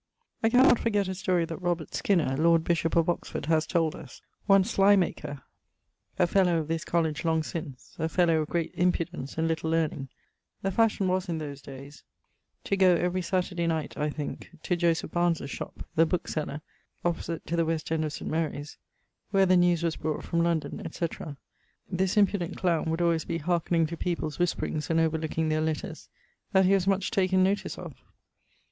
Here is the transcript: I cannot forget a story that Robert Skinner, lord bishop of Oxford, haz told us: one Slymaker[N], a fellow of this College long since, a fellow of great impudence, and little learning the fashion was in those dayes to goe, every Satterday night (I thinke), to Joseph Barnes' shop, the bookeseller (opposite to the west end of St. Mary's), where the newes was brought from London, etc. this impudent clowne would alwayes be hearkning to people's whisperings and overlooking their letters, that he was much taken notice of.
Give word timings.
I 0.41 0.49
cannot 0.49 0.79
forget 0.79 1.07
a 1.07 1.13
story 1.13 1.45
that 1.45 1.61
Robert 1.61 1.93
Skinner, 1.93 2.35
lord 2.35 2.63
bishop 2.63 2.95
of 2.95 3.07
Oxford, 3.07 3.45
haz 3.45 3.67
told 3.67 3.95
us: 3.95 4.19
one 4.47 4.63
Slymaker[N], 4.63 5.43
a 6.17 6.25
fellow 6.25 6.57
of 6.57 6.67
this 6.67 6.83
College 6.83 7.23
long 7.23 7.43
since, 7.43 7.95
a 7.99 8.09
fellow 8.09 8.41
of 8.41 8.49
great 8.49 8.71
impudence, 8.73 9.37
and 9.37 9.47
little 9.47 9.69
learning 9.69 10.09
the 10.63 10.71
fashion 10.71 11.07
was 11.07 11.29
in 11.29 11.37
those 11.37 11.61
dayes 11.61 12.01
to 12.63 12.75
goe, 12.75 12.95
every 12.95 13.21
Satterday 13.21 13.67
night 13.67 13.95
(I 13.95 14.09
thinke), 14.09 14.49
to 14.63 14.75
Joseph 14.75 15.11
Barnes' 15.11 15.47
shop, 15.51 15.85
the 15.93 16.07
bookeseller 16.07 16.61
(opposite 17.05 17.45
to 17.45 17.55
the 17.55 17.63
west 17.63 17.91
end 17.91 18.03
of 18.03 18.11
St. 18.11 18.27
Mary's), 18.31 18.77
where 19.29 19.45
the 19.45 19.55
newes 19.55 19.83
was 19.83 19.97
brought 19.97 20.23
from 20.23 20.41
London, 20.41 20.81
etc. 20.83 21.37
this 21.91 22.17
impudent 22.17 22.57
clowne 22.57 22.87
would 22.89 23.01
alwayes 23.01 23.27
be 23.27 23.37
hearkning 23.37 23.87
to 23.87 23.95
people's 23.95 24.39
whisperings 24.39 24.89
and 24.89 24.99
overlooking 24.99 25.49
their 25.49 25.61
letters, 25.61 26.09
that 26.53 26.65
he 26.65 26.73
was 26.73 26.87
much 26.87 27.11
taken 27.11 27.43
notice 27.43 27.77
of. 27.77 27.93